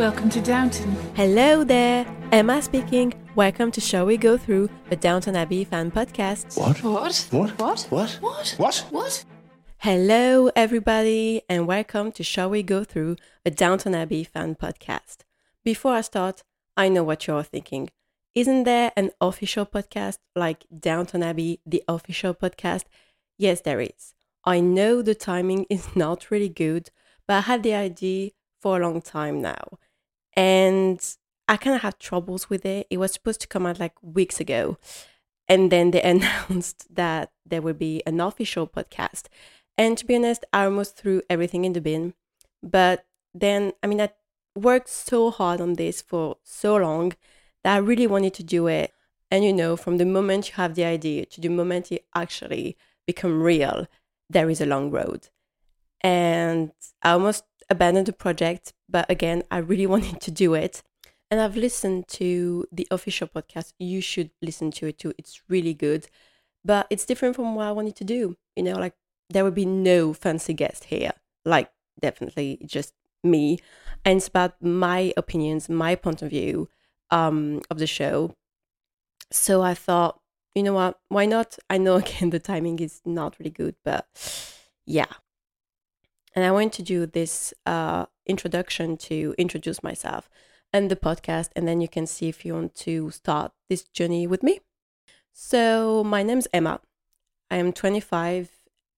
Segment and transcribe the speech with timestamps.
[0.00, 0.96] Welcome to Downton.
[1.14, 3.12] Hello there, Emma speaking.
[3.34, 6.58] Welcome to Shall We Go Through the Downton Abbey fan podcast.
[6.58, 6.82] What?
[6.82, 7.28] What?
[7.30, 7.50] What?
[7.58, 7.86] What?
[7.90, 8.18] What?
[8.22, 8.54] What?
[8.56, 8.86] What?
[8.88, 9.24] What?
[9.76, 15.18] Hello, everybody, and welcome to Shall We Go Through a Downton Abbey fan podcast.
[15.64, 16.44] Before I start,
[16.78, 17.90] I know what you're thinking.
[18.34, 22.84] Isn't there an official podcast like Downton Abbey, the official podcast?
[23.36, 24.14] Yes, there is.
[24.46, 26.88] I know the timing is not really good,
[27.28, 28.30] but I had the idea
[28.62, 29.78] for a long time now.
[30.36, 31.00] And
[31.48, 32.86] I kind of had troubles with it.
[32.90, 34.78] It was supposed to come out like weeks ago.
[35.48, 39.24] And then they announced that there would be an official podcast.
[39.76, 42.14] And to be honest, I almost threw everything in the bin.
[42.62, 44.10] But then, I mean, I
[44.54, 47.14] worked so hard on this for so long
[47.64, 48.92] that I really wanted to do it.
[49.30, 52.76] And you know, from the moment you have the idea to the moment it actually
[53.06, 53.86] become real,
[54.28, 55.28] there is a long road.
[56.00, 56.72] And
[57.02, 60.82] I almost abandoned the project, but again, I really wanted to do it.
[61.30, 63.72] And I've listened to the official podcast.
[63.78, 65.12] You should listen to it too.
[65.16, 66.08] It's really good.
[66.64, 68.36] But it's different from what I wanted to do.
[68.56, 68.94] You know, like
[69.30, 71.12] there would be no fancy guest here.
[71.44, 73.60] Like definitely just me.
[74.04, 76.68] And it's about my opinions, my point of view
[77.10, 78.34] um, of the show.
[79.30, 80.20] So I thought,
[80.54, 80.98] you know what?
[81.08, 81.56] Why not?
[81.68, 84.06] I know again the timing is not really good, but
[84.84, 85.12] yeah.
[86.34, 90.30] And I want to do this uh, introduction to introduce myself
[90.72, 94.26] and the podcast, and then you can see if you want to start this journey
[94.26, 94.60] with me.
[95.32, 96.80] So my name's Emma.
[97.50, 98.50] I am 25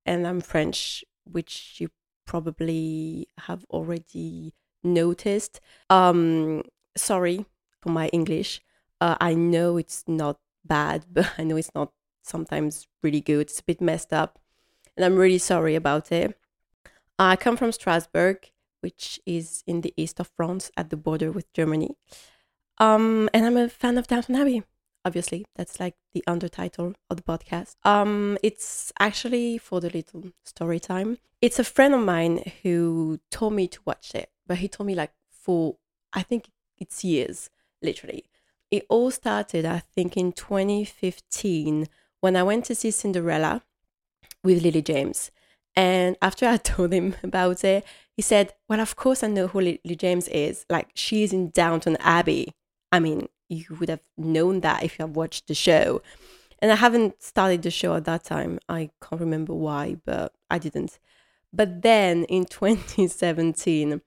[0.05, 1.89] and I'm French, which you
[2.27, 5.61] probably have already noticed.
[5.89, 6.63] Um,
[6.97, 7.47] sorry
[7.81, 8.61] for my English.
[9.01, 13.43] Uh, I know it's not bad, but I know it's not sometimes really good.
[13.43, 14.39] It's a bit messed up,
[14.97, 16.39] and I'm really sorry about it.
[17.19, 21.53] I come from Strasbourg, which is in the east of France at the border with
[21.53, 21.97] Germany.
[22.79, 24.63] Um, and I'm a fan of Downton Abbey.
[25.05, 27.75] Obviously, that's like the undertitle of the podcast.
[27.85, 31.19] Um, it's actually for the little story time.
[31.41, 34.95] It's a friend of mine who told me to watch it, but he told me
[34.95, 35.77] like for
[36.13, 37.51] I think it's years,
[37.83, 38.25] literally.
[38.71, 41.89] It all started, I think, in 2015
[42.21, 43.63] when I went to see Cinderella
[44.43, 45.31] with Lily James.
[45.75, 47.85] And after I told him about it,
[48.17, 50.67] he said, Well, of course I know who Lily James is.
[50.69, 52.53] Like, she's in Downton Abbey.
[52.91, 56.03] I mean, you would have known that if you have watched the show.
[56.59, 58.59] And I haven't started the show at that time.
[58.69, 60.99] I can't remember why, but I didn't.
[61.53, 64.01] But then in 2017,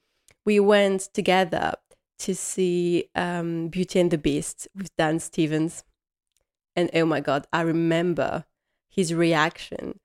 [0.46, 1.74] we went together
[2.20, 5.84] to see um, Beauty and the Beast with Dan Stevens.
[6.76, 8.46] And oh my God, I remember
[8.88, 10.00] his reaction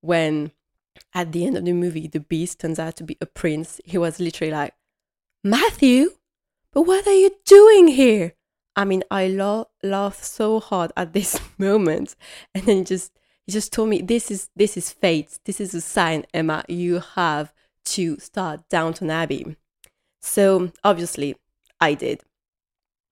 [0.00, 0.52] when
[1.14, 3.80] at the end of the movie, the beast turns out to be a prince.
[3.84, 4.74] He was literally like,
[5.44, 6.10] Matthew,
[6.72, 8.34] but what are you doing here?
[8.76, 12.16] I mean, I lo- laughed so hard at this moment,
[12.54, 13.12] and then he just
[13.46, 15.38] he just told me, "This is this is fate.
[15.44, 16.64] This is a sign, Emma.
[16.68, 17.52] You have
[17.84, 19.56] to start Downton Abbey."
[20.20, 21.36] So obviously,
[21.80, 22.22] I did.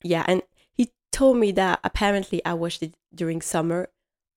[0.02, 0.42] Yeah, and
[0.72, 3.88] he told me that apparently I watched it during summer.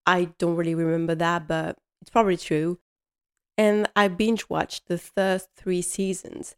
[0.05, 2.77] I don't really remember that, but it's probably true.
[3.57, 6.55] And I binge watched the first three seasons.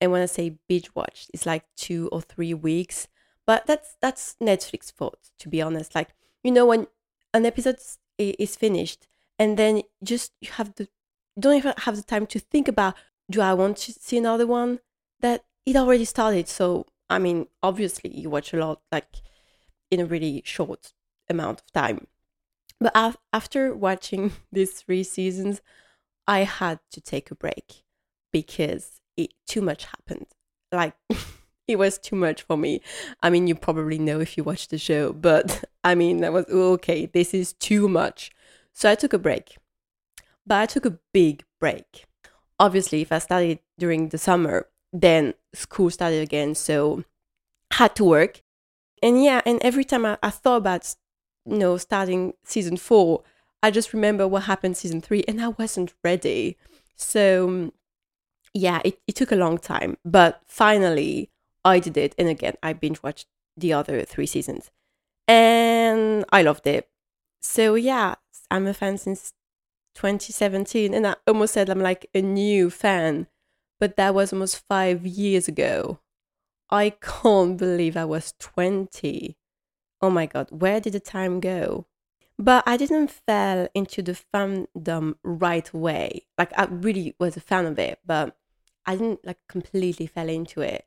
[0.00, 3.08] And when I say binge watched, it's like two or three weeks.
[3.46, 5.94] But that's that's Netflix fault, to be honest.
[5.94, 6.86] Like you know, when
[7.32, 7.78] an episode
[8.18, 9.06] is finished,
[9.38, 10.88] and then just you have the
[11.38, 12.94] don't even have the time to think about
[13.30, 14.80] do I want to see another one?
[15.20, 16.48] That it already started.
[16.48, 19.06] So I mean, obviously you watch a lot like
[19.90, 20.92] in a really short
[21.28, 22.06] amount of time.
[22.80, 25.60] But af- after watching these three seasons,
[26.26, 27.82] I had to take a break
[28.32, 30.26] because it too much happened.
[30.72, 30.94] Like
[31.68, 32.80] it was too much for me.
[33.22, 36.46] I mean, you probably know if you watch the show, but I mean, I was
[36.50, 38.30] oh, okay, this is too much.
[38.72, 39.56] So I took a break.
[40.46, 42.04] But I took a big break.
[42.58, 47.04] Obviously, if I started during the summer, then school started again, so
[47.72, 48.42] had to work.
[49.02, 50.94] And yeah, and every time I, I thought about
[51.46, 53.22] you know starting season 4,
[53.64, 56.58] I just remember what happened season 3 and I wasn't ready.
[56.96, 57.72] So mm,
[58.52, 61.30] yeah, it, it took a long time, but finally
[61.64, 62.14] I did it.
[62.18, 63.26] And again, I binge watched
[63.56, 64.70] the other three seasons
[65.26, 66.90] and I loved it.
[67.40, 68.16] So yeah,
[68.50, 69.32] I'm a fan since
[69.94, 70.92] 2017.
[70.92, 73.28] And I almost said I'm like a new fan,
[73.80, 76.00] but that was almost five years ago.
[76.68, 79.38] I can't believe I was 20.
[80.02, 81.86] Oh my God, where did the time go?
[82.38, 86.26] But I didn't fall into the fandom right away.
[86.36, 88.36] Like I really was a fan of it, but
[88.86, 90.84] I didn't like completely fell into it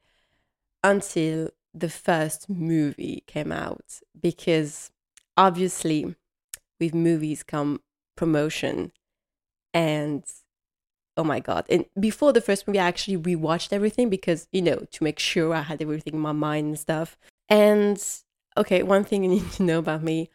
[0.84, 4.92] until the first movie came out because
[5.36, 6.16] obviously
[6.80, 7.82] with movies come
[8.16, 8.92] promotion
[9.74, 10.24] and
[11.18, 11.66] oh my god.
[11.70, 15.54] And before the first movie i actually rewatched everything because you know to make sure
[15.54, 17.18] i had everything in my mind and stuff.
[17.50, 18.04] And
[18.56, 20.30] okay one thing you need to know about me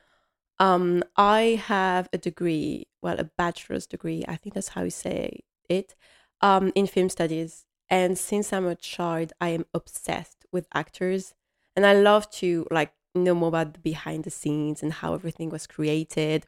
[0.62, 5.40] um i have a degree well a bachelor's degree i think that's how you say
[5.68, 5.94] it
[6.40, 7.66] um in film studies.
[7.90, 11.34] And since i'm a child i am obsessed with actors.
[11.76, 15.50] And i love to like know more about the behind the scenes and how everything
[15.50, 16.46] was created.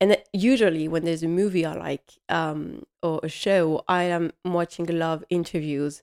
[0.00, 4.90] And usually when there's a movie I like um, or a show, I am watching
[4.90, 6.02] a lot of interviews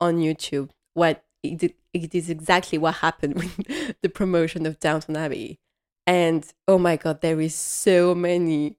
[0.00, 0.70] on YouTube.
[0.94, 5.58] What it, it is exactly what happened with the promotion of Downton Abbey,
[6.06, 8.78] and oh my god, there is so many,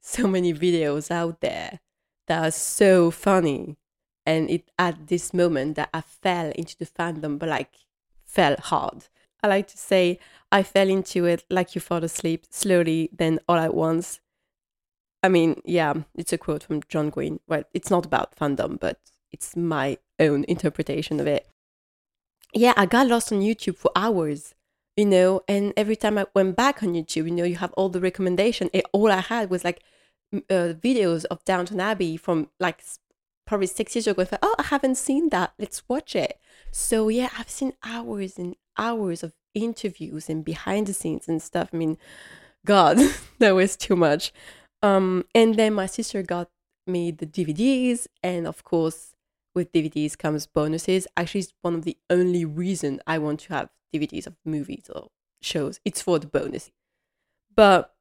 [0.00, 1.80] so many videos out there
[2.26, 3.76] that are so funny,
[4.24, 7.86] and it at this moment that I fell into the fandom, but like
[8.24, 9.06] fell hard.
[9.42, 10.18] I like to say
[10.50, 14.20] I fell into it like you fall asleep slowly, then all at once.
[15.22, 17.40] I mean, yeah, it's a quote from John Green.
[17.46, 18.98] Well, it's not about fandom, but
[19.32, 21.46] it's my own interpretation of it.
[22.54, 24.54] Yeah, I got lost on YouTube for hours,
[24.96, 27.88] you know, and every time I went back on YouTube, you know, you have all
[27.88, 28.70] the recommendation.
[28.72, 29.82] It, all I had was like
[30.34, 32.82] uh, videos of Downton Abbey from like
[33.46, 34.24] probably six years ago.
[34.24, 35.52] Thought, oh, I haven't seen that.
[35.58, 36.38] Let's watch it.
[36.70, 41.70] So yeah, I've seen hours and hours of interviews and behind the scenes and stuff.
[41.72, 41.98] I mean,
[42.64, 42.98] God,
[43.38, 44.32] that was too much.
[44.82, 46.48] Um, and then my sister got
[46.86, 49.14] me the DVDs, and of course,
[49.54, 51.06] with DVDs comes bonuses.
[51.16, 55.08] Actually, it's one of the only reason I want to have DVDs of movies or
[55.40, 55.80] shows.
[55.84, 56.70] It's for the bonus.
[57.54, 57.94] But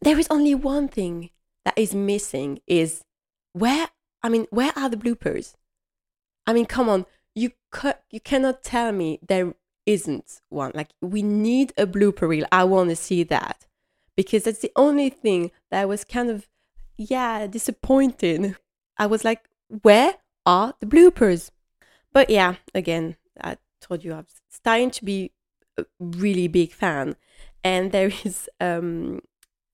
[0.00, 1.30] there is only one thing
[1.64, 3.02] that is missing is
[3.52, 3.88] where
[4.22, 5.54] I mean, where are the bloopers?
[6.46, 9.54] I mean, come on, you cu- you cannot tell me there
[9.86, 10.72] isn't one.
[10.74, 12.46] Like we need a blooper reel.
[12.50, 13.66] I want to see that
[14.16, 16.48] because that's the only thing that was kind of
[16.96, 18.56] yeah disappointing.
[18.96, 19.48] I was like,
[19.82, 20.14] where
[20.44, 21.50] are the bloopers?
[22.12, 23.16] But yeah, again,
[23.80, 25.32] told you I'm starting to be
[25.78, 27.16] a really big fan,
[27.62, 29.20] and there is um,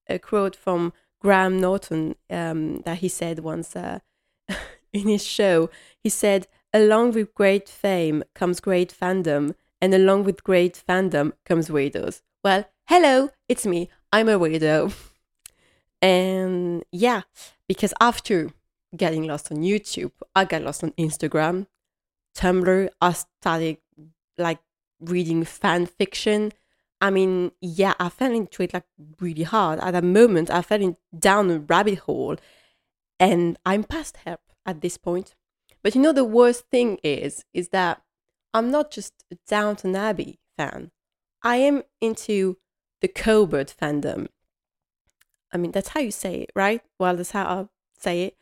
[0.07, 3.99] a quote from Graham Norton um, that he said once uh,
[4.93, 5.69] in his show.
[6.03, 11.69] He said, "Along with great fame comes great fandom." and along with great fandom comes
[11.69, 12.21] weirdos.
[12.43, 13.89] Well, hello, it's me.
[14.11, 14.93] I'm a weirdo.
[16.01, 17.21] and yeah,
[17.67, 18.51] because after
[18.95, 21.67] getting lost on YouTube, I got lost on Instagram,
[22.35, 22.89] Tumblr.
[23.01, 23.77] I started
[24.37, 24.59] like
[24.99, 26.51] reading fan fiction.
[27.01, 28.85] I mean, yeah, I fell into it like
[29.19, 29.79] really hard.
[29.79, 32.37] At a moment, I fell in, down a rabbit hole,
[33.19, 35.35] and I'm past help at this point.
[35.83, 38.01] But you know, the worst thing is, is that
[38.53, 40.91] I'm not just a Downton Abbey fan.
[41.43, 42.57] I am into
[43.01, 44.27] the Cobert fandom.
[45.53, 46.81] I mean, that's how you say it, right?
[46.99, 47.65] Well, that's how I
[48.01, 48.37] say it.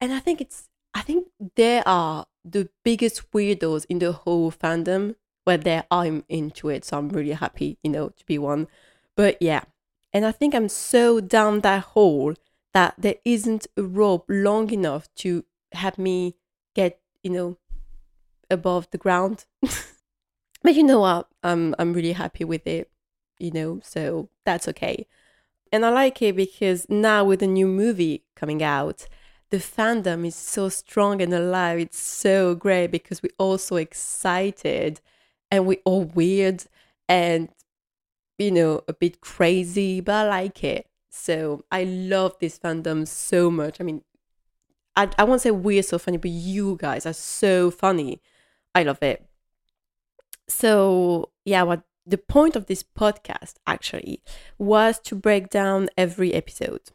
[0.00, 1.26] And I think it's, I think
[1.56, 5.16] they are the biggest weirdos in the whole fandom.
[5.48, 8.68] Where there, I'm into it, so I'm really happy, you know, to be one.
[9.16, 9.62] But yeah,
[10.12, 12.34] and I think I'm so down that hole
[12.74, 16.36] that there isn't a rope long enough to have me
[16.74, 17.56] get, you know,
[18.50, 19.46] above the ground.
[20.62, 21.28] but you know what?
[21.42, 22.90] I'm I'm really happy with it,
[23.38, 25.06] you know, so that's okay.
[25.72, 29.06] And I like it because now with the new movie coming out,
[29.48, 31.78] the fandom is so strong and alive.
[31.78, 35.00] It's so great because we're all so excited
[35.50, 36.64] and we're all weird
[37.08, 37.48] and
[38.38, 40.86] you know, a bit crazy, but I like it.
[41.10, 43.80] So I love this fandom so much.
[43.80, 44.02] I mean,
[44.94, 48.22] I, I won't say we're so funny, but you guys are so funny.
[48.74, 49.26] I love it.
[50.46, 54.22] So, yeah, what the point of this podcast actually
[54.56, 56.90] was to break down every episode.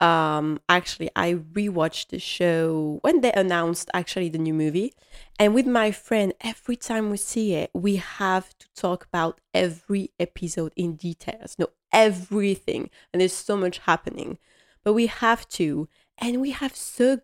[0.00, 4.92] Um, actually, I rewatched the show when they announced actually the new movie,
[5.40, 10.10] and with my friend, every time we see it, we have to talk about every
[10.20, 14.38] episode in details, know everything, and there's so much happening,
[14.84, 17.18] but we have to, and we have so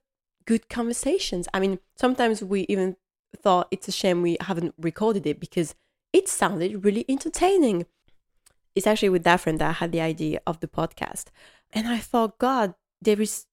[0.44, 1.46] good conversations.
[1.54, 2.96] I mean, sometimes we even
[3.36, 5.74] thought it's a shame we haven't recorded it because
[6.12, 7.86] it sounded really entertaining.
[8.74, 11.26] It's actually with that friend that I had the idea of the podcast.
[11.74, 13.46] And I thought, God, there is,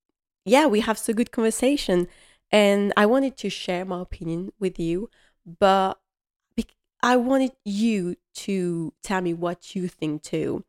[0.46, 2.08] yeah, we have so good conversation.
[2.52, 5.10] And I wanted to share my opinion with you,
[5.46, 6.00] but
[7.04, 10.64] I wanted you to tell me what you think too.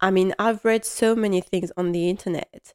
[0.00, 2.74] I mean, I've read so many things on the internet,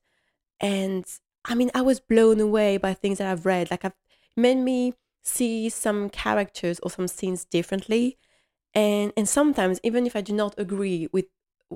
[0.59, 1.05] and
[1.45, 3.71] I mean, I was blown away by things that I've read.
[3.71, 3.95] Like, I've
[4.35, 8.17] made me see some characters or some scenes differently.
[8.73, 11.25] And and sometimes even if I do not agree with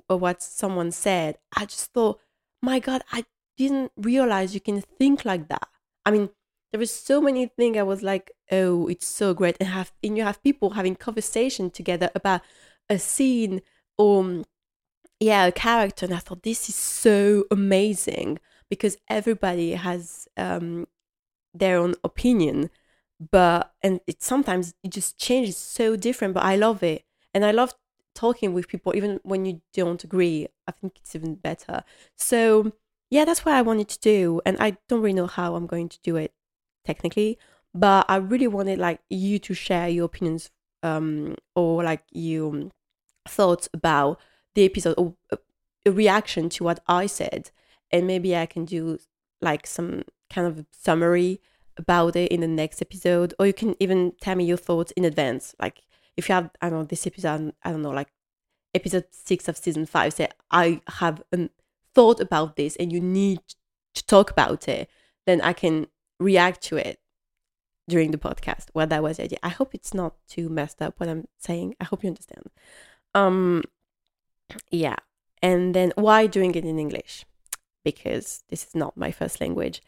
[0.10, 2.20] uh, what someone said, I just thought,
[2.64, 3.26] my God, I
[3.58, 5.68] didn't realize you can think like that.
[6.06, 6.30] I mean,
[6.72, 10.18] there was so many things I was like, oh, it's so great, and have and
[10.18, 12.42] you have people having conversation together about
[12.90, 13.62] a scene
[13.98, 14.44] or
[15.20, 18.40] yeah, a character, and I thought this is so amazing
[18.70, 20.88] because everybody has um,
[21.54, 22.70] their own opinion,
[23.32, 26.34] but and it sometimes it just changes so different.
[26.34, 27.04] But I love it,
[27.34, 27.74] and I love
[28.16, 30.48] talking with people even when you don't agree.
[30.68, 31.84] I think it's even better.
[32.16, 32.72] So
[33.10, 35.90] yeah, that's what I wanted to do, and I don't really know how I'm going
[35.90, 36.34] to do it
[36.84, 37.38] technically,
[37.74, 40.50] but I really wanted like you to share your opinions
[40.82, 42.72] um, or like your
[43.28, 44.20] thoughts about
[44.56, 45.14] the episode or
[45.86, 47.52] a reaction to what I said,
[47.92, 48.98] and maybe I can do
[49.42, 51.40] like some kind of summary
[51.78, 55.06] about it in the next episode, or you can even tell me your thoughts in
[55.06, 55.54] advance.
[55.60, 55.84] Like
[56.18, 58.10] if you have, I don't know, this episode, I don't know, like
[58.74, 61.24] episode six of season five, say I have
[61.94, 63.40] thought about this, and you need
[63.96, 64.90] to talk about it,
[65.26, 65.88] then I can
[66.20, 67.00] react to it
[67.88, 68.66] during the podcast.
[68.74, 69.40] Well, that was the idea.
[69.44, 71.76] I hope it's not too messed up what I'm saying.
[71.80, 72.50] I hope you understand.
[73.14, 73.64] Um,
[74.72, 74.96] yeah.
[75.42, 77.26] And then why doing it in English?
[77.84, 79.82] Because this is not my first language.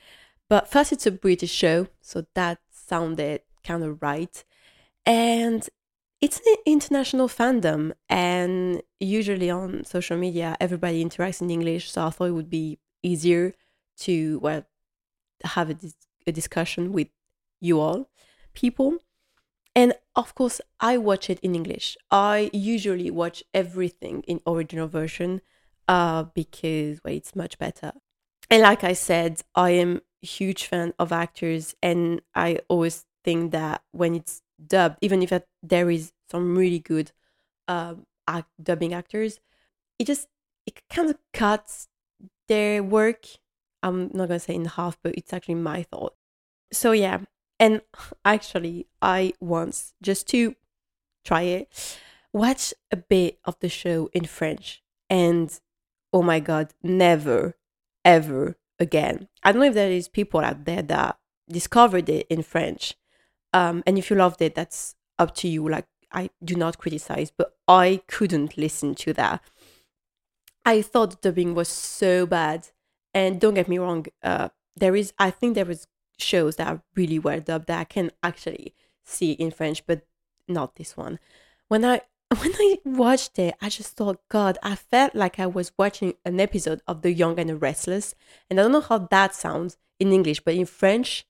[0.50, 4.44] But first, it's a British show, so that sounded kind of right.
[5.06, 5.68] And
[6.26, 11.92] it's an international fandom, and usually on social media, everybody interacts in English.
[11.92, 13.54] So I thought it would be easier
[14.00, 14.64] to well
[15.44, 15.78] have a,
[16.26, 17.10] a discussion with
[17.62, 18.10] you all
[18.56, 18.98] people.
[19.76, 21.96] And of course, I watch it in English.
[22.10, 25.42] I usually watch everything in original version
[25.88, 27.92] uh, because well, it's much better.
[28.50, 33.52] And like I said, I am a huge fan of actors, and I always think
[33.52, 35.34] that when it's dubbed, even if
[35.64, 37.12] there is some really good
[37.68, 37.96] uh,
[38.28, 39.40] act, dubbing actors,
[40.00, 40.28] it just
[40.66, 41.88] it kind of cuts
[42.48, 43.26] their work.
[43.84, 46.16] I'm not gonna say in half, but it's actually my thought.
[46.72, 47.20] So yeah,
[47.60, 47.82] and
[48.26, 50.56] actually, I once, just to
[51.24, 52.00] try it,
[52.34, 54.84] watch a bit of the show in French.
[55.10, 55.58] And
[56.12, 57.56] oh my God, never,
[58.04, 59.28] ever again.
[59.44, 61.18] I don't know if there is people out there that
[61.50, 62.96] discovered it in French.
[63.56, 65.68] Um, and if you loved it, that's up to you.
[65.70, 69.42] Like, I do not criticize, but I couldn't listen to that.
[70.66, 72.68] I thought the dubbing was so bad.
[73.14, 75.88] And don't get me wrong, uh, there is, I think there was
[76.20, 80.02] shows that are really well dubbed that I can actually see in French, but
[80.50, 81.18] not this one.
[81.70, 82.02] When I
[82.42, 86.42] when I watched it, I just thought, God, I felt like I was watching an
[86.42, 88.16] episode of The Young and the Restless.
[88.50, 91.26] And I don't know how that sounds in English, but in French,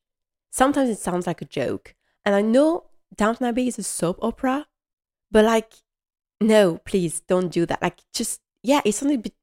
[0.51, 1.95] sometimes it sounds like a joke.
[2.25, 4.67] And I know Downton Abbey is a soap opera,
[5.31, 5.73] but like,
[6.41, 7.81] no, please don't do that.
[7.81, 9.33] Like, just, yeah, it's only a bit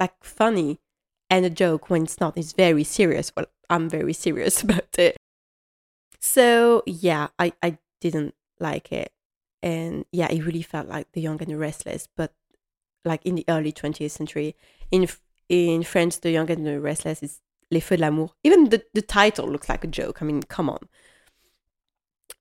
[0.00, 0.80] like funny
[1.30, 2.36] and a joke when it's not.
[2.36, 3.32] It's very serious.
[3.36, 5.16] Well, I'm very serious about it.
[6.20, 9.12] So yeah, I, I didn't like it.
[9.62, 12.32] And yeah, it really felt like The Young and the Restless, but
[13.04, 14.56] like in the early 20th century.
[14.90, 15.08] In
[15.48, 18.30] in French, The Young and the Restless is Les Feux de l'Amour.
[18.44, 20.22] Even the, the title looks like a joke.
[20.22, 20.88] I mean, come on.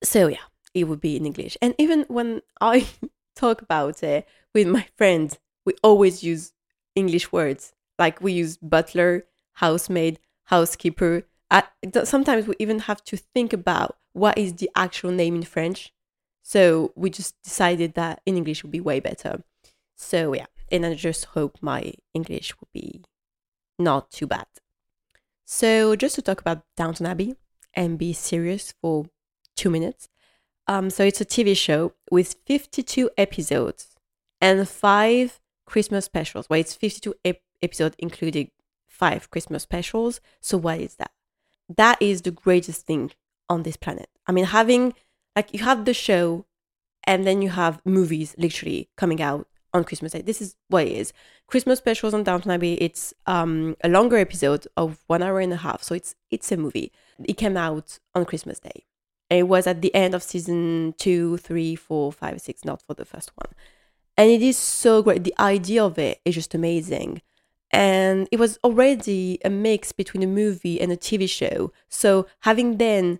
[0.03, 1.57] So yeah, it would be in English.
[1.61, 2.87] And even when I
[3.35, 6.53] talk about it with my friends, we always use
[6.95, 7.73] English words.
[7.99, 11.23] Like we use butler, housemaid, housekeeper.
[11.49, 11.63] I,
[12.03, 15.93] sometimes we even have to think about what is the actual name in French.
[16.41, 19.43] So we just decided that in English would be way better.
[19.95, 23.03] So yeah, and I just hope my English will be
[23.77, 24.47] not too bad.
[25.45, 27.35] So just to talk about Downton Abbey
[27.73, 29.05] and be serious for
[29.55, 30.07] two minutes.
[30.67, 33.95] Um, so it's a TV show with 52 episodes
[34.39, 36.49] and five Christmas specials.
[36.49, 38.51] Well, it's 52 ep- episodes including
[38.87, 40.21] five Christmas specials.
[40.39, 41.11] So what is that?
[41.75, 43.11] That is the greatest thing
[43.49, 44.09] on this planet.
[44.27, 44.93] I mean, having
[45.35, 46.45] like you have the show
[47.03, 50.21] and then you have movies literally coming out on Christmas Day.
[50.21, 51.13] This is what it is.
[51.47, 52.73] Christmas specials on Downton Abbey.
[52.75, 56.57] It's um, a longer episode of one hour and a half, so it's it's a
[56.57, 56.91] movie.
[57.23, 58.83] It came out on Christmas Day.
[59.31, 63.05] It was at the end of season two, three, four, five, six, not for the
[63.05, 63.53] first one.
[64.17, 65.23] And it is so great.
[65.23, 67.21] The idea of it is just amazing
[67.71, 71.71] and it was already a mix between a movie and a TV show.
[71.87, 73.19] So having then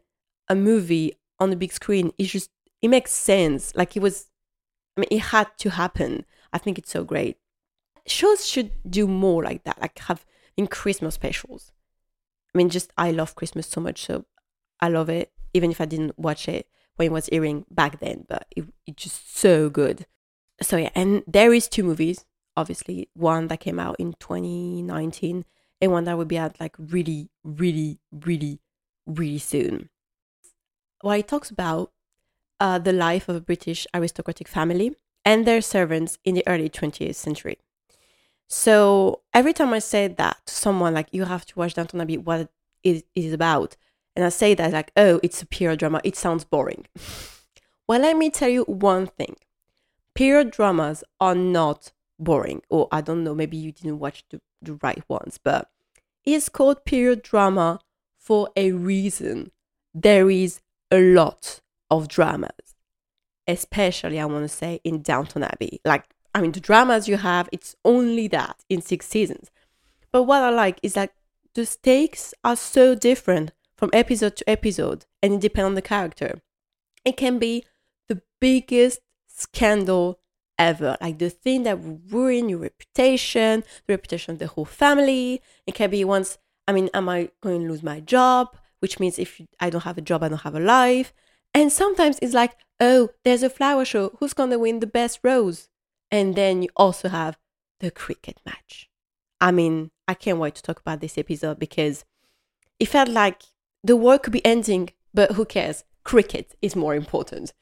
[0.50, 2.50] a movie on the big screen is just
[2.82, 3.74] it makes sense.
[3.76, 4.30] Like it was,
[4.98, 6.26] I mean, it had to happen.
[6.52, 7.38] I think it's so great.
[8.08, 10.26] Shows should do more like that, like have
[10.58, 11.72] in Christmas specials.
[12.54, 14.26] I mean, just I love Christmas so much, so
[14.82, 15.32] I love it.
[15.54, 19.04] Even if I didn't watch it when it was airing back then, but it, it's
[19.04, 20.06] just so good.
[20.62, 25.46] So yeah, and there is two movies, obviously, one that came out in 2019
[25.82, 28.60] and one that will be out like really, really, really,
[29.06, 29.90] really soon.
[31.04, 31.92] Well, it talks about
[32.60, 37.16] uh, the life of a British aristocratic family and their servants in the early 20th
[37.16, 37.58] century.
[38.48, 42.18] So every time I say that to someone, like, you have to watch Downton Abbey,
[42.18, 42.50] what
[42.84, 43.78] it is about,
[44.16, 46.86] and I say that, like, oh, it's a period drama, it sounds boring.
[47.88, 49.36] well, let me tell you one thing
[50.14, 54.74] period dramas are not boring, or I don't know, maybe you didn't watch the, the
[54.84, 55.70] right ones, but
[56.24, 57.80] it's called period drama
[58.18, 59.52] for a reason.
[59.94, 62.76] There is a lot of dramas,
[63.48, 65.82] especially, I want to say, in Downton Abbey.
[65.84, 69.50] Like, I mean, the dramas you have, it's only that in six seasons.
[70.12, 71.14] But what I like is that
[71.54, 76.40] the stakes are so different from episode to episode and it depends on the character.
[77.04, 77.66] It can be
[78.08, 80.20] the biggest scandal
[80.60, 85.42] ever, like the thing that will ruin your reputation, the reputation of the whole family.
[85.66, 88.56] It can be once, I mean, am I going to lose my job?
[88.82, 91.12] Which means if I don't have a job, I don't have a life.
[91.56, 94.16] And sometimes it's like, oh, there's a flower show.
[94.20, 95.70] Who's going to win the best rose?
[96.12, 97.36] And then you also have
[97.80, 98.92] the cricket match.
[99.40, 102.06] I mean, I can't wait to talk about this episode because
[102.80, 103.42] it felt like
[103.84, 105.84] the world could be ending, but who cares?
[106.04, 107.54] Cricket is more important.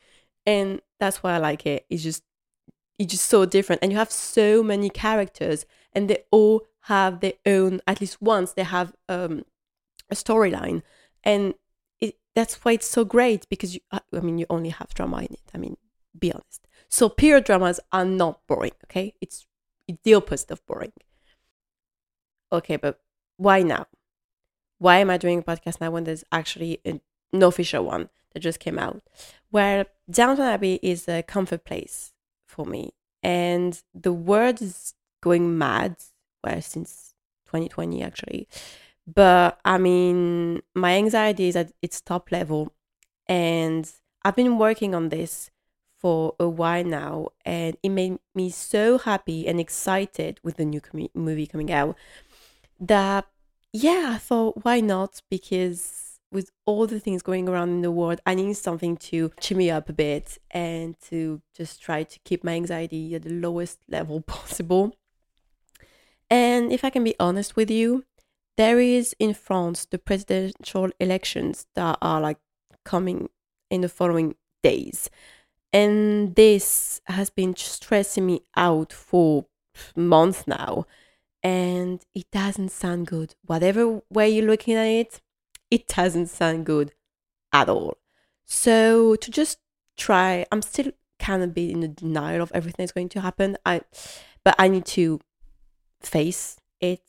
[0.46, 1.86] And that's why I like it.
[1.90, 2.24] It's just
[2.98, 3.82] it's just so different.
[3.82, 8.54] And you have so many characters and they all have their own at least once
[8.54, 9.46] they have um,
[10.10, 10.82] a storyline.
[11.24, 11.54] And
[12.00, 15.34] it, that's why it's so great because you I mean you only have drama in
[15.34, 15.52] it.
[15.54, 15.78] I mean,
[16.18, 16.68] be honest.
[16.90, 19.14] So period dramas are not boring, okay?
[19.22, 19.46] It's
[19.88, 20.92] it's the opposite of boring.
[22.52, 23.00] Okay, but
[23.38, 23.86] why now?
[24.80, 27.02] Why am I doing a podcast now when there's actually an
[27.34, 29.02] official one that just came out?
[29.52, 32.14] Where Downton Abbey is a comfort place
[32.48, 32.94] for me.
[33.22, 35.98] And the world is going mad,
[36.44, 37.14] well, since
[37.48, 38.48] 2020 actually.
[39.06, 42.74] But I mean, my anxiety is at its top level.
[43.28, 43.92] And
[44.24, 45.52] I've been working on this
[45.98, 50.80] for a while now, and it made me so happy and excited with the new
[50.80, 51.98] com- movie coming out
[52.80, 53.28] that,
[53.74, 55.22] yeah, I thought, why not?
[55.30, 59.58] Because with all the things going around in the world, I need something to cheer
[59.58, 63.80] me up a bit and to just try to keep my anxiety at the lowest
[63.88, 64.96] level possible.
[66.30, 68.06] And if I can be honest with you,
[68.58, 72.38] there is in France the presidential elections that are like
[72.86, 73.30] coming
[73.72, 75.10] in the following days.
[75.72, 79.46] And this has been stressing me out for
[79.96, 80.86] months now.
[81.42, 83.36] And it doesn't sound good.
[83.46, 85.22] Whatever way you're looking at it,
[85.72, 86.94] it doesn't sound good
[87.54, 87.98] at all.
[88.46, 89.60] So to just
[89.96, 93.58] try, I'm still kind of be in the denial of everything that's going to happen.
[93.66, 93.82] I,
[94.44, 95.20] but I need to
[96.02, 97.02] face it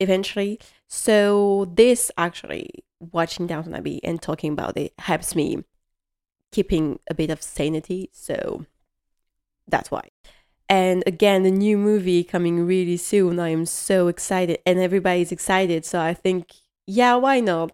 [0.00, 0.58] eventually.
[0.86, 5.64] So this actually watching Downton Abbey and talking about it helps me
[6.52, 8.10] keeping a bit of sanity.
[8.12, 8.66] So
[9.68, 10.10] that's why.
[10.70, 13.38] And again, the new movie coming really soon.
[13.38, 15.84] I am so excited, and everybody's excited.
[15.84, 16.54] So I think,
[16.86, 17.72] yeah, why not?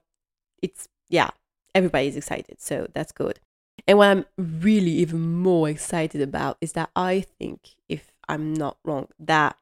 [0.62, 1.30] It's, yeah,
[1.74, 2.60] everybody's excited.
[2.60, 3.38] So that's good.
[3.86, 8.78] And what I'm really even more excited about is that I think, if I'm not
[8.84, 9.56] wrong, that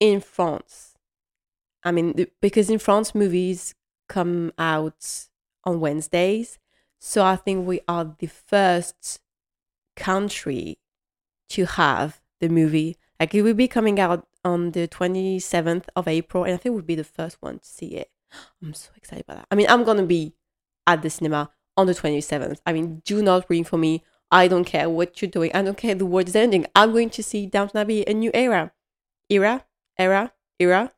[0.00, 0.94] in France,
[1.84, 3.74] I mean, because in France, movies
[4.08, 5.28] come out
[5.64, 6.58] on Wednesdays
[7.04, 9.18] so I think we are the first
[9.96, 10.78] country
[11.48, 12.98] to have the movie.
[13.18, 16.84] Like it will be coming out on the 27th of April, and I think we'll
[16.84, 18.10] be the first one to see it.
[18.62, 19.46] I'm so excited about that.
[19.50, 20.34] I mean, I'm gonna be
[20.86, 22.60] at the cinema on the 27th.
[22.66, 24.02] I mean, do not ring for me.
[24.30, 25.50] I don't care what you're doing.
[25.54, 26.66] I don't care the world is ending.
[26.74, 28.72] I'm going to see Downton Abbey, a new era.
[29.30, 29.64] Era?
[29.98, 30.32] Era?
[30.58, 30.92] Era?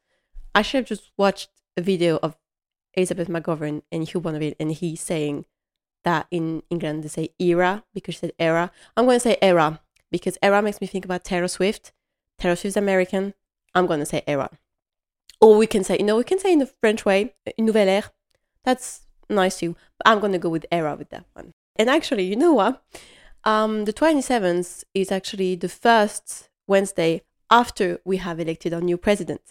[0.54, 2.36] I should have just watched a video of
[2.94, 5.46] Elizabeth McGovern and Hugh Bonneville and he saying
[6.04, 8.70] that in England they say era because they said era.
[8.96, 9.80] I'm going to say era
[10.14, 11.92] because era makes me think about Taylor Swift.
[12.38, 13.34] Taylor Swift's American.
[13.74, 14.48] I'm to say era.
[15.40, 18.10] Or we can say, you know, we can say in the French way, nouvelle ère.
[18.62, 19.74] That's nice too.
[19.98, 21.50] But I'm to go with era with that one.
[21.74, 22.80] And actually, you know what?
[23.42, 29.42] Um, the 27th is actually the first Wednesday after we have elected our new president,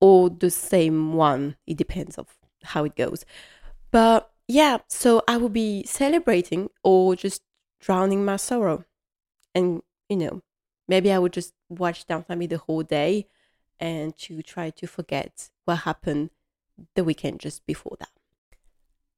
[0.00, 1.54] or the same one.
[1.68, 3.24] It depends of how it goes.
[3.92, 7.42] But yeah, so I will be celebrating or just
[7.80, 8.84] drowning my sorrow.
[9.54, 10.42] And, you know,
[10.88, 13.26] maybe I would just watch Downton Abbey the whole day
[13.80, 16.30] and to try to forget what happened
[16.94, 18.10] the weekend just before that.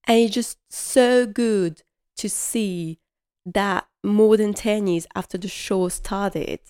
[0.07, 1.83] And it's just so good
[2.17, 3.01] to see
[3.45, 6.61] that more than 10 years after the show started,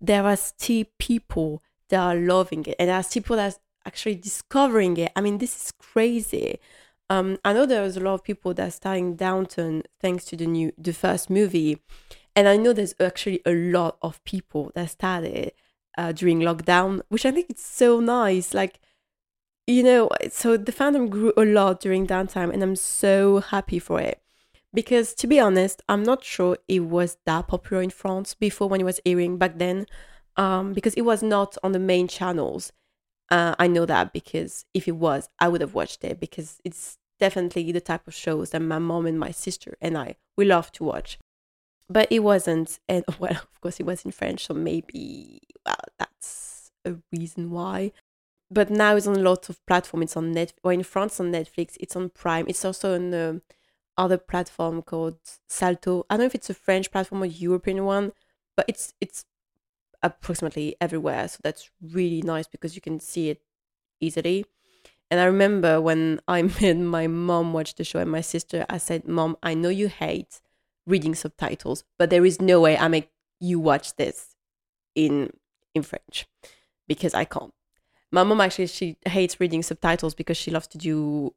[0.00, 4.14] there are still people that are loving it and there are people that are actually
[4.14, 5.12] discovering it.
[5.14, 6.58] I mean, this is crazy.
[7.08, 10.36] Um, I know there was a lot of people that are starting Downton thanks to
[10.36, 11.80] the new the first movie,
[12.40, 15.52] and I know there's actually a lot of people that started
[15.98, 18.54] uh, during lockdown, which I think it's so nice.
[18.54, 18.80] Like,
[19.66, 24.00] you know, so the fandom grew a lot during downtime, and I'm so happy for
[24.00, 24.22] it.
[24.72, 28.80] Because to be honest, I'm not sure it was that popular in France before when
[28.80, 29.84] it was airing back then,
[30.36, 32.72] um, because it was not on the main channels.
[33.30, 36.96] Uh, I know that because if it was, I would have watched it because it's
[37.18, 40.72] definitely the type of shows that my mom and my sister and I we love
[40.72, 41.18] to watch.
[41.90, 46.70] But it wasn't, and well, of course, it was in French, so maybe well, that's
[46.84, 47.92] a reason why.
[48.50, 50.04] But now it's on a lot of platforms.
[50.04, 51.76] It's on Net, or in France on Netflix.
[51.80, 52.46] It's on Prime.
[52.48, 53.42] It's also on the
[53.96, 56.06] other platform called Salto.
[56.08, 58.12] I don't know if it's a French platform or European one,
[58.56, 59.24] but it's it's
[60.02, 61.26] approximately everywhere.
[61.28, 63.42] So that's really nice because you can see it
[64.00, 64.46] easily.
[65.10, 68.78] And I remember when I made my mom watch the show and my sister, I
[68.78, 70.40] said, Mom, I know you hate
[70.86, 74.36] reading subtitles, but there is no way I make you watch this
[74.94, 75.30] in
[75.74, 76.26] in French
[76.88, 77.52] because I can't.
[78.12, 81.34] My mom actually she hates reading subtitles because she loves to do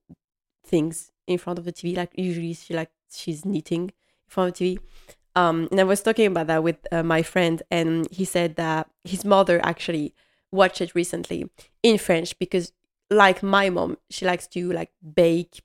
[0.66, 1.96] things in front of the TV.
[1.96, 3.92] Like usually she like she's knitting in
[4.28, 4.80] front of the TV.
[5.36, 8.90] Um, and I was talking about that with uh, my friend, and he said that
[9.04, 10.14] his mother actually
[10.52, 11.50] watched it recently
[11.82, 12.72] in French because
[13.10, 15.62] like my mom, she likes to like bake,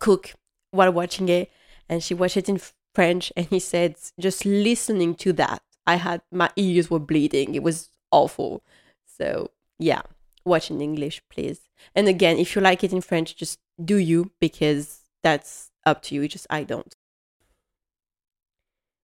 [0.00, 0.34] cook
[0.70, 1.50] while watching it,
[1.88, 2.60] and she watched it in
[2.94, 3.32] French.
[3.36, 7.54] And he said, just listening to that, I had my ears were bleeding.
[7.54, 8.62] It was awful.
[9.06, 10.02] So yeah,
[10.44, 11.60] watch in English, please.
[11.94, 16.14] And again, if you like it in French, just do you because that's up to
[16.14, 16.22] you.
[16.22, 16.94] It's just I don't.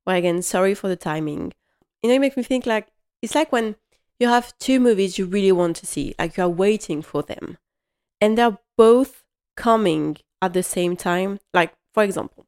[0.07, 1.53] Well, again, sorry for the timing.
[2.03, 2.89] You know, it makes me think like
[3.21, 3.77] it's like when
[4.19, 7.59] you have two movies you really want to see, like you are waiting for them,
[8.21, 9.25] and they're both
[9.57, 11.41] coming at the same time.
[11.53, 12.47] Like, for example,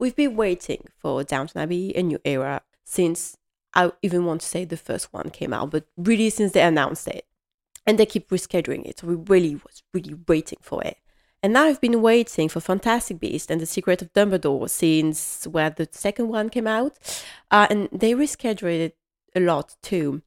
[0.00, 3.36] we've been waiting for Downton Abbey, a new era, since
[3.74, 7.06] I even want to say the first one came out, but really since they announced
[7.06, 7.26] it.
[7.86, 8.98] And they keep rescheduling it.
[8.98, 10.98] So we really was really waiting for it.
[11.42, 15.70] And now I've been waiting for Fantastic Beast and The Secret of Dumbledore since where
[15.70, 16.98] the second one came out.
[17.50, 18.96] Uh, and they rescheduled it
[19.34, 20.22] a lot too.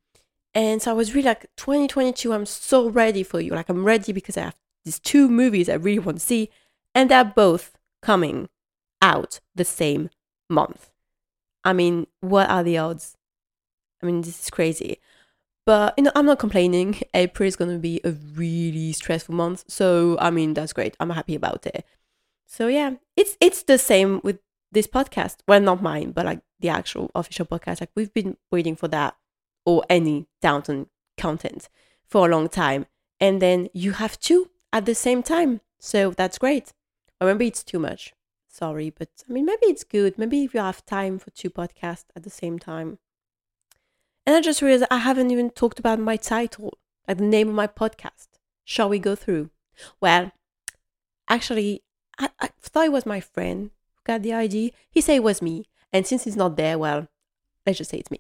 [0.56, 3.52] And so I was really like, 2022, I'm so ready for you.
[3.52, 4.56] Like, I'm ready because I have
[4.86, 6.50] these two movies I really want to see,
[6.94, 8.50] and they're both coming
[9.04, 10.10] out the same
[10.50, 10.90] month.
[11.64, 13.16] I mean, what are the odds?
[14.02, 15.00] I mean, this is crazy.
[15.66, 17.02] But you know, I'm not complaining.
[17.14, 20.98] April is gonna be a really stressful month, so I mean that's great.
[21.00, 21.86] I'm happy about it.
[22.48, 24.40] So yeah, it's it's the same with
[24.72, 25.38] this podcast.
[25.48, 27.82] Well, not mine, but like the actual official podcast.
[27.82, 29.16] Like we've been waiting for that
[29.66, 30.88] or any Downton
[31.18, 31.70] content
[32.10, 32.86] for a long time.
[33.20, 35.62] And then you have two at the same time.
[35.80, 36.74] So that's great.
[37.22, 38.14] Maybe it's too much.
[38.54, 40.20] Sorry, but I mean, maybe it's good.
[40.20, 43.00] Maybe if you have time for two podcasts at the same time.
[44.28, 47.56] And I just realized I haven't even talked about my title, like the name of
[47.56, 48.28] my podcast.
[48.64, 49.50] Shall we go through?
[50.00, 50.34] Well,
[51.28, 51.82] actually,
[52.20, 54.70] I, I thought it was my friend who got the idea.
[54.88, 55.66] He said it was me.
[55.92, 57.08] And since he's not there, well,
[57.66, 58.20] let's just say it's me.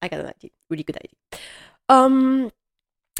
[0.00, 1.40] I got an idea, really good idea.
[1.90, 2.50] Um,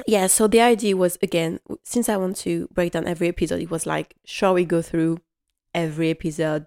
[0.06, 0.28] yeah.
[0.28, 3.84] So the idea was again, since I want to break down every episode, it was
[3.84, 5.18] like, shall we go through
[5.74, 6.66] every episode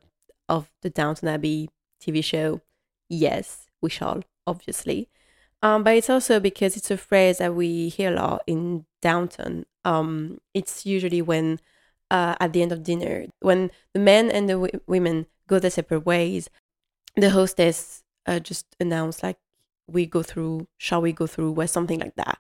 [0.50, 1.70] of the Downton Abbey
[2.02, 2.62] TV show?
[3.10, 5.10] Yes, we shall, obviously.
[5.64, 9.66] Um, but it's also because it's a phrase that we hear a lot in Downton.
[9.84, 11.60] Um, it's usually when
[12.12, 15.72] uh, at the end of dinner, when the men and the w- women go their
[15.72, 16.50] separate ways,
[17.16, 19.38] the hostess uh, just announce like,
[19.88, 22.38] we go through, shall we go through, or something like that.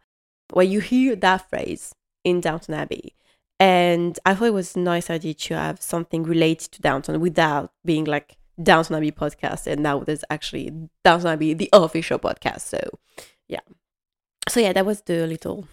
[0.51, 3.15] Where you hear that phrase in Downton Abbey.
[3.59, 7.71] And I thought it was a nice idea to have something related to Downton without
[7.83, 9.65] being like Downton Abbey podcast.
[9.67, 10.71] And now there's actually
[11.03, 12.61] Downton Abbey, the official podcast.
[12.61, 12.79] So,
[13.47, 13.61] yeah.
[14.47, 15.67] So, yeah, that was the little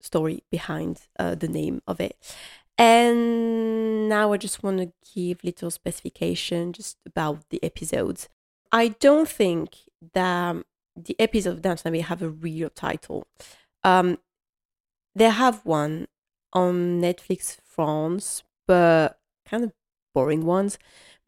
[0.00, 2.16] story behind uh, the name of it.
[2.78, 8.28] And now I just want to give little specification just about the episodes.
[8.72, 9.76] I don't think
[10.12, 10.56] that
[10.96, 13.26] the episode of Downton Abbey have a real title.
[13.82, 14.18] Um,
[15.14, 16.08] they have one
[16.54, 19.72] on Netflix France, but kind of
[20.14, 20.78] boring ones.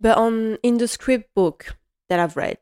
[0.00, 1.76] But on in the script book
[2.08, 2.58] that I've read,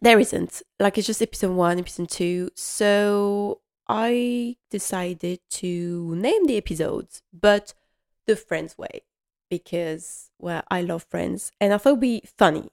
[0.00, 0.62] there isn't.
[0.80, 2.50] Like it's just episode one, episode two.
[2.56, 7.74] So I decided to name the episodes, but
[8.26, 9.02] the Friends way,
[9.50, 12.70] because well, I love Friends, and I thought it'd be funny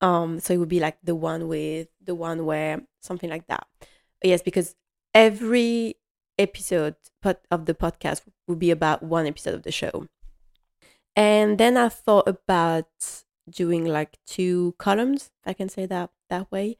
[0.00, 3.66] Um, so it would be like the one with the one where something like that.
[4.22, 4.74] Yes, because
[5.14, 5.96] every
[6.42, 6.96] episode
[7.50, 10.06] of the podcast would be about one episode of the show.
[11.14, 12.88] And then I thought about
[13.48, 16.78] doing like two columns, I can say that that way.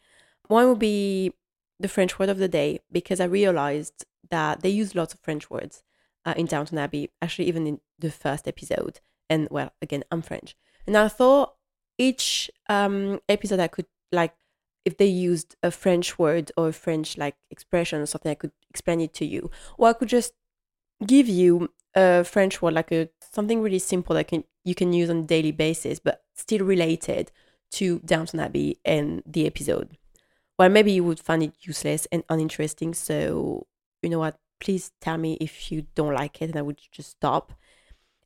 [0.48, 1.32] One would be
[1.78, 5.50] the French word of the day because I realized that they use lots of French
[5.50, 5.82] words
[6.24, 9.00] uh, in Downton Abbey, actually, even in the first episode.
[9.28, 10.56] And well, again, I'm French.
[10.86, 11.54] And I thought
[11.98, 14.34] each um, episode I could like,
[14.84, 18.52] if they used a French word or a French like expression or something, I could
[18.70, 19.50] explain it to you.
[19.78, 20.32] Or I could just
[21.06, 25.10] give you a French word, like a something really simple that can you can use
[25.10, 27.30] on a daily basis, but still related
[27.72, 29.96] to Downton Abbey and the episode.
[30.58, 32.94] Well, maybe you would find it useless and uninteresting.
[32.94, 33.66] So
[34.02, 34.38] you know what?
[34.60, 37.52] Please tell me if you don't like it, and I would just stop.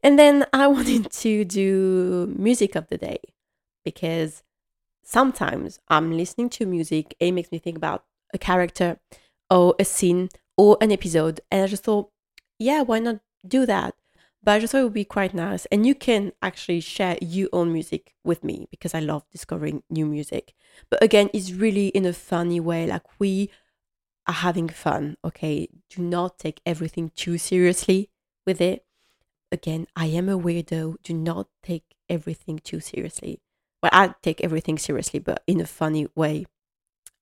[0.03, 3.21] And then I wanted to do music of the day
[3.85, 4.43] because
[5.07, 8.99] sometimes I'm listening to music, it makes me think about a character
[9.49, 11.41] or a scene or an episode.
[11.51, 12.11] And I just thought,
[12.59, 13.95] yeah, why not do that?
[14.43, 15.67] But I just thought it would be quite nice.
[15.67, 20.07] And you can actually share your own music with me because I love discovering new
[20.07, 20.55] music.
[20.91, 22.87] But again, it's really in a funny way.
[22.87, 23.51] Like we
[24.27, 25.69] are having fun, okay?
[25.91, 28.11] Do not take everything too seriously
[28.45, 28.85] with it.
[29.53, 30.97] Again, I am a weirdo.
[31.03, 33.41] Do not take everything too seriously.
[33.93, 36.47] I take everything seriously, but in a funny way.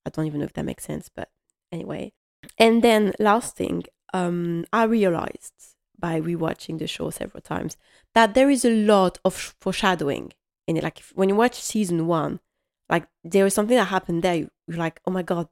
[0.05, 1.29] I don't even know if that makes sense, but
[1.71, 2.13] anyway.
[2.57, 5.53] And then last thing, um, I realized
[5.97, 7.77] by rewatching the show several times
[8.13, 10.33] that there is a lot of foreshadowing
[10.67, 10.83] in it.
[10.83, 12.39] Like if, when you watch season one,
[12.89, 14.35] like there was something that happened there.
[14.35, 15.47] You're like, oh my god,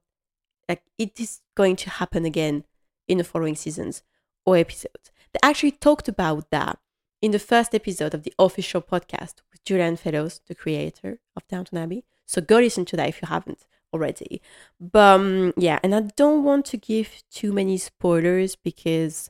[0.69, 2.63] like it is going to happen again
[3.07, 4.03] in the following seasons
[4.45, 5.11] or episodes.
[5.33, 6.79] They actually talked about that
[7.21, 12.03] in the first episode of the official podcast Julian Fellowes, the creator of Downton Abbey.
[12.25, 14.41] So go listen to that if you haven't already.
[14.79, 19.29] But um, yeah, and I don't want to give too many spoilers because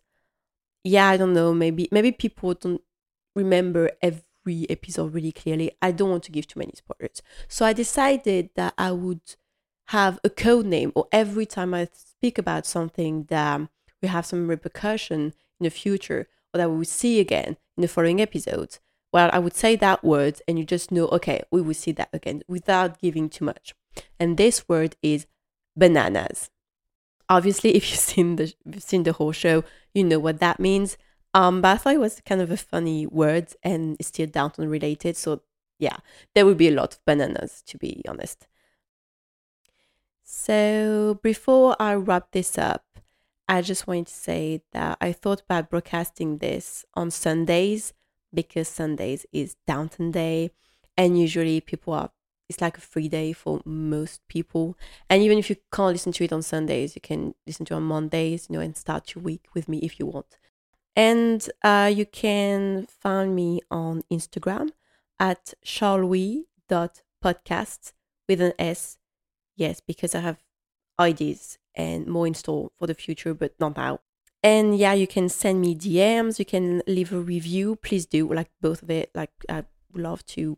[0.84, 2.82] yeah, I don't know, maybe maybe people don't
[3.36, 5.72] remember every episode really clearly.
[5.82, 7.22] I don't want to give too many spoilers.
[7.48, 9.36] So I decided that I would
[9.88, 13.62] have a code name or every time I speak about something that
[14.02, 17.88] we have some repercussion in the future or that we will see again in the
[17.88, 18.80] following episodes,
[19.14, 22.10] well, I would say that word and you just know, okay, we will see that
[22.12, 23.76] again without giving too much.
[24.20, 25.28] And this word is
[25.78, 26.50] bananas.
[27.30, 30.98] Obviously, if you've seen the seen the whole show, you know what that means.
[31.36, 34.68] Um, but I thought it was kind of a funny word and it's still Downton
[34.68, 35.16] related.
[35.16, 35.42] So
[35.78, 35.98] yeah,
[36.34, 38.48] there will be a lot of bananas to be honest.
[40.24, 42.86] So before I wrap this up,
[43.48, 47.94] I just wanted to say that I thought about broadcasting this on Sundays
[48.34, 50.52] because Sundays is Downton Day,
[50.98, 52.12] and usually people are
[52.50, 54.78] it's like a free day for most people.
[55.10, 57.78] And even if you can't listen to it on Sundays, you can listen to it
[57.78, 60.38] on Mondays, you know, and start your week with me if you want.
[60.96, 64.70] And uh, you can find me on Instagram
[65.20, 67.94] at charlouis.podcast
[68.28, 68.98] with an S.
[69.56, 70.44] Yes, because I have
[71.00, 74.02] ideas and more in store for the future, but not now.
[74.44, 77.78] And yeah, you can send me DMs, you can leave a review.
[77.78, 79.10] Please do, like both of it.
[79.16, 80.58] Like, I would love to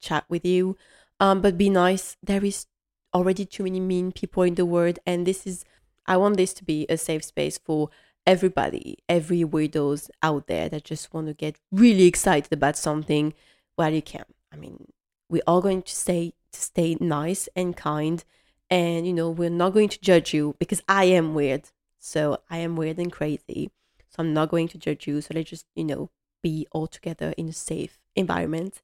[0.00, 0.76] chat with you.
[1.20, 2.16] Um, but be nice.
[2.22, 2.66] There is
[3.14, 5.64] already too many mean people in the world, and this is
[6.06, 7.88] I want this to be a safe space for
[8.26, 13.32] everybody, every weirdos out there that just want to get really excited about something.
[13.78, 14.24] Well, you can.
[14.52, 14.92] I mean,
[15.30, 18.24] we're all going to stay to stay nice and kind,
[18.68, 21.70] and you know we're not going to judge you because I am weird.
[22.04, 23.70] So I am weird and crazy.
[24.10, 25.22] So I'm not going to judge you.
[25.22, 26.10] So let's just you know
[26.42, 28.82] be all together in a safe environment.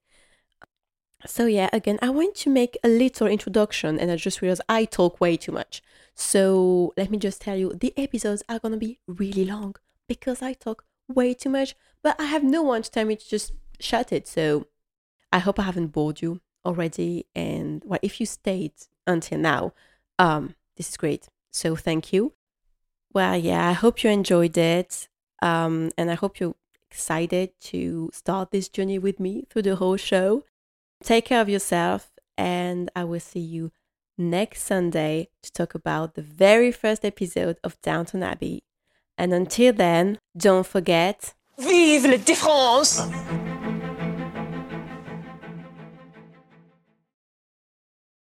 [1.27, 4.87] So yeah again i want to make a little introduction and i just realized i
[4.87, 5.83] talk way too much.
[6.15, 9.77] So let me just tell you the episodes are gonna be really long
[10.09, 13.29] because i talk way too much but i have no one to tell me to
[13.29, 14.27] just shut it.
[14.29, 14.67] So
[15.31, 17.27] i hope i haven't bored you already.
[17.35, 18.73] And well if you stayed
[19.07, 19.75] until now
[20.19, 21.29] um this is great.
[21.51, 22.33] So thank you
[23.13, 25.09] well yeah i hope you enjoyed it
[25.43, 26.55] um and i hope you're
[26.91, 30.45] excited to start this journey with me through the whole show
[31.03, 33.73] Take care of yourself, and I will see you
[34.19, 38.65] next Sunday to talk about the very first episode of Downton Abbey.
[39.17, 41.35] And until then, don't forget.
[41.59, 43.50] Vive la différence!